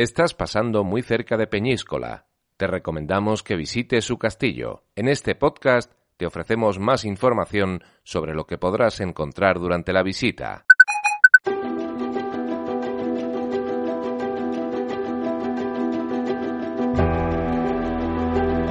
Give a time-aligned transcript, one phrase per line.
[0.00, 2.24] Estás pasando muy cerca de Peñíscola.
[2.56, 4.84] Te recomendamos que visites su castillo.
[4.96, 10.64] En este podcast te ofrecemos más información sobre lo que podrás encontrar durante la visita.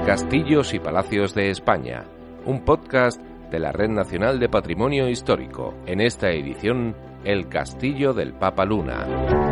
[0.08, 2.08] Castillos y Palacios de España,
[2.48, 5.76] un podcast de la Red Nacional de Patrimonio Histórico.
[5.86, 9.49] En esta edición, El Castillo del Papa Luna.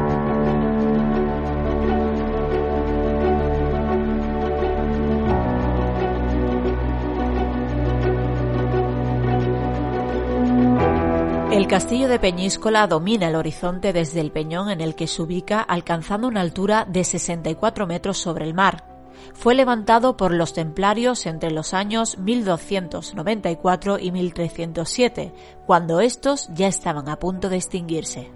[11.57, 15.59] El castillo de Peñíscola domina el horizonte desde el peñón en el que se ubica
[15.59, 18.83] alcanzando una altura de 64 metros sobre el mar.
[19.33, 25.33] Fue levantado por los templarios entre los años 1294 y 1307,
[25.65, 28.29] cuando estos ya estaban a punto de extinguirse.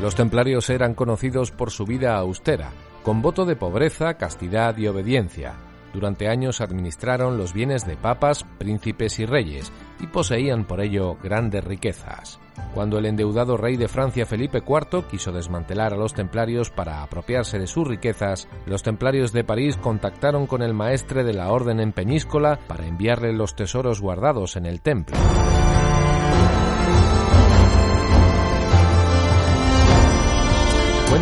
[0.00, 2.70] Los templarios eran conocidos por su vida austera,
[3.02, 5.65] con voto de pobreza, castidad y obediencia
[5.96, 11.64] durante años administraron los bienes de papas, príncipes y reyes, y poseían por ello grandes
[11.64, 12.38] riquezas.
[12.74, 17.58] Cuando el endeudado rey de Francia Felipe IV quiso desmantelar a los templarios para apropiarse
[17.58, 21.92] de sus riquezas, los templarios de París contactaron con el maestre de la orden en
[21.92, 25.16] Peñíscola para enviarle los tesoros guardados en el templo.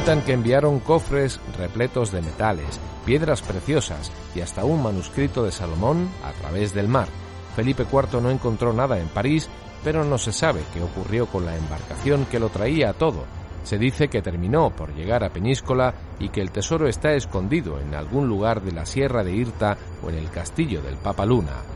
[0.05, 6.11] Cuentan que enviaron cofres repletos de metales, piedras preciosas y hasta un manuscrito de Salomón
[6.23, 7.09] a través del mar.
[7.57, 9.49] Felipe IV no encontró nada en París,
[9.83, 13.25] pero no se sabe qué ocurrió con la embarcación que lo traía todo.
[13.63, 17.95] Se dice que terminó por llegar a Peñíscola y que el tesoro está escondido en
[17.95, 21.74] algún lugar de la Sierra de Irta o en el castillo del Papa Luna.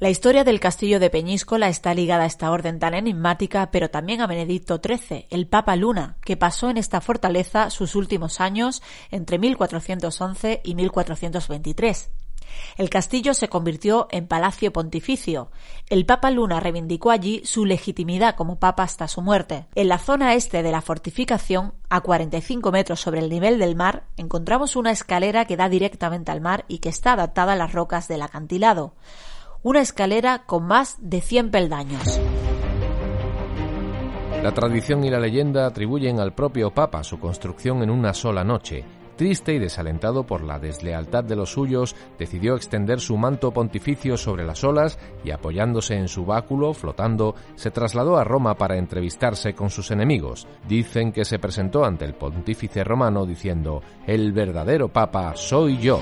[0.00, 4.20] La historia del castillo de Peñíscola está ligada a esta orden tan enigmática, pero también
[4.20, 9.38] a Benedicto XIII, el Papa Luna, que pasó en esta fortaleza sus últimos años entre
[9.38, 12.10] 1411 y 1423.
[12.76, 15.52] El castillo se convirtió en palacio pontificio.
[15.88, 19.66] El Papa Luna reivindicó allí su legitimidad como papa hasta su muerte.
[19.76, 24.04] En la zona este de la fortificación, a 45 metros sobre el nivel del mar,
[24.16, 28.08] encontramos una escalera que da directamente al mar y que está adaptada a las rocas
[28.08, 28.94] del acantilado
[29.64, 32.20] una escalera con más de 100 peldaños.
[34.42, 38.84] La tradición y la leyenda atribuyen al propio Papa su construcción en una sola noche.
[39.16, 44.44] Triste y desalentado por la deslealtad de los suyos, decidió extender su manto pontificio sobre
[44.44, 49.70] las olas y apoyándose en su báculo, flotando, se trasladó a Roma para entrevistarse con
[49.70, 50.46] sus enemigos.
[50.68, 56.00] Dicen que se presentó ante el pontífice romano diciendo, El verdadero Papa soy yo.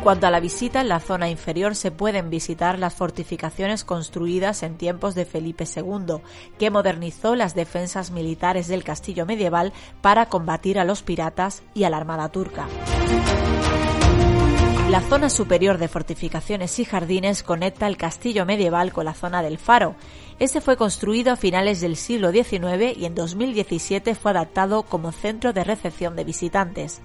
[0.00, 4.62] En cuanto a la visita, en la zona inferior se pueden visitar las fortificaciones construidas
[4.62, 6.22] en tiempos de Felipe II,
[6.58, 11.90] que modernizó las defensas militares del castillo medieval para combatir a los piratas y a
[11.90, 12.66] la armada turca.
[14.88, 19.58] La zona superior de fortificaciones y jardines conecta el castillo medieval con la zona del
[19.58, 19.96] faro.
[20.38, 25.52] Este fue construido a finales del siglo XIX y en 2017 fue adaptado como centro
[25.52, 27.02] de recepción de visitantes.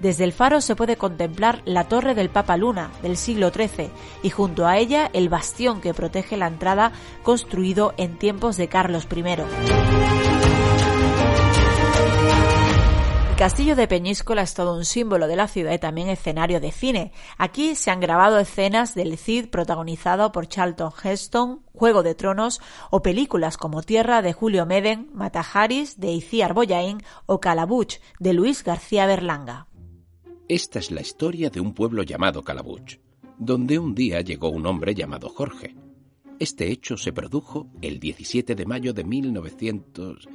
[0.00, 3.90] Desde el faro se puede contemplar la torre del Papa Luna del siglo XIII
[4.22, 9.06] y junto a ella el bastión que protege la entrada construido en tiempos de Carlos
[9.14, 9.24] I.
[13.34, 16.70] El castillo de Peñíscola es todo un símbolo de la ciudad y también escenario de
[16.70, 17.10] cine.
[17.36, 23.02] Aquí se han grabado escenas del Cid protagonizado por Charlton Heston, Juego de Tronos o
[23.02, 29.04] películas como Tierra de Julio Meden, Matajaris de Iciar Boyain o Calabuch de Luis García
[29.06, 29.66] Berlanga.
[30.48, 32.98] Esta es la historia de un pueblo llamado Calabuch,
[33.38, 35.74] donde un día llegó un hombre llamado Jorge.
[36.38, 40.28] Este hecho se produjo el 17 de mayo de 1900...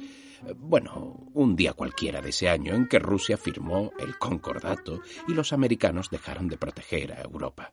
[0.56, 5.52] Bueno, un día cualquiera de ese año en que Rusia firmó el Concordato y los
[5.52, 7.72] americanos dejaron de proteger a Europa.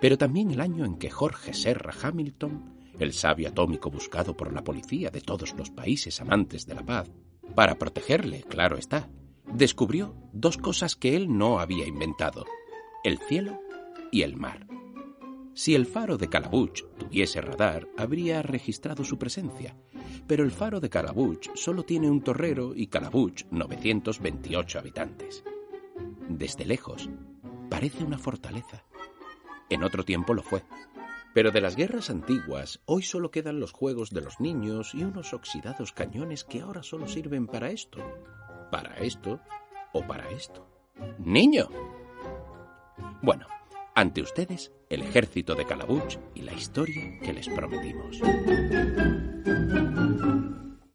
[0.00, 4.62] Pero también el año en que Jorge Serra Hamilton el sabio atómico buscado por la
[4.62, 7.10] policía de todos los países amantes de la paz,
[7.54, 9.08] para protegerle, claro está,
[9.54, 12.44] descubrió dos cosas que él no había inventado,
[13.04, 13.60] el cielo
[14.10, 14.66] y el mar.
[15.54, 19.76] Si el faro de Calabuch tuviese radar, habría registrado su presencia,
[20.26, 25.44] pero el faro de Calabuch solo tiene un torrero y Calabuch 928 habitantes.
[26.28, 27.08] Desde lejos,
[27.70, 28.84] parece una fortaleza.
[29.70, 30.64] En otro tiempo lo fue.
[31.32, 35.32] Pero de las guerras antiguas, hoy solo quedan los juegos de los niños y unos
[35.32, 37.98] oxidados cañones que ahora solo sirven para esto,
[38.70, 39.40] para esto
[39.92, 40.66] o para esto.
[41.18, 41.68] ¡Niño!
[43.22, 43.46] Bueno,
[43.94, 48.20] ante ustedes, el ejército de Calabuch y la historia que les prometimos.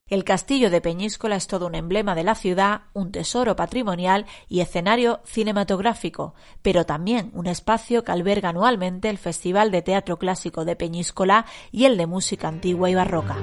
[0.10, 4.62] El castillo de Peñíscola es todo un emblema de la ciudad, un tesoro patrimonial y
[4.62, 6.34] escenario cinematográfico,
[6.64, 11.86] pero también un espacio que alberga anualmente el Festival de Teatro Clásico de Peñíscola y
[11.86, 13.38] el de Música Antigua y Barroca.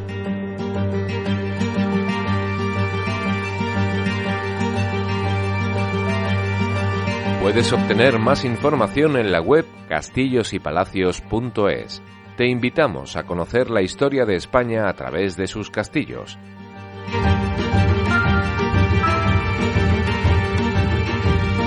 [7.46, 12.02] Puedes obtener más información en la web castillosypalacios.es.
[12.37, 16.37] Te invitamos a conocer la historia de España a través de sus castillos.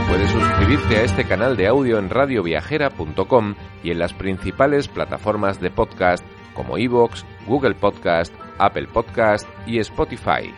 [0.10, 5.72] Puedes suscribirte a este canal de audio en radioviajera.com y en las principales plataformas de
[5.72, 10.54] podcast como iVoox, Google Podcast, Apple Podcast y Spotify.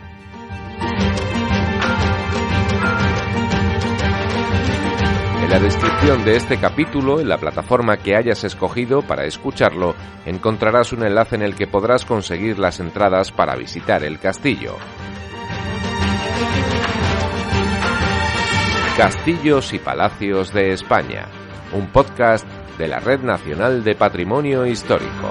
[5.52, 9.94] La descripción de este capítulo, en la plataforma que hayas escogido para escucharlo,
[10.24, 14.76] encontrarás un enlace en el que podrás conseguir las entradas para visitar el castillo.
[18.96, 21.28] Castillos y Palacios de España,
[21.74, 22.46] un podcast
[22.78, 25.28] de la Red Nacional de Patrimonio Histórico.